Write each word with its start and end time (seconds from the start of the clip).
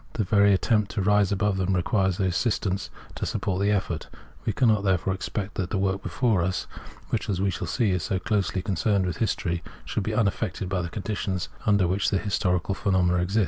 The 0.13 0.23
very 0.23 0.51
attempt 0.51 0.89
to 0.93 1.01
rise 1.03 1.31
above 1.31 1.57
them 1.57 1.75
requires 1.75 2.17
their 2.17 2.29
assistance 2.29 2.89
to 3.13 3.23
support 3.27 3.61
the 3.61 3.69
effort. 3.69 4.07
We 4.45 4.51
cannot, 4.51 4.83
therefore, 4.83 5.13
expect 5.13 5.53
that 5.57 5.69
the 5.69 5.77
work 5.77 6.01
before 6.01 6.41
us, 6.41 6.65
which, 7.11 7.29
as 7.29 7.39
we 7.39 7.51
shall 7.51 7.67
see, 7.67 7.91
is 7.91 8.01
so 8.01 8.17
closely 8.17 8.63
concerned 8.63 9.05
with 9.05 9.17
history, 9.17 9.61
should 9.85 10.01
be 10.01 10.15
unaffected 10.15 10.69
by 10.69 10.81
the 10.81 10.89
conditions 10.89 11.49
imder 11.67 11.87
which 11.87 12.09
historical 12.09 12.73
phenomena 12.73 13.19
exist. 13.21 13.39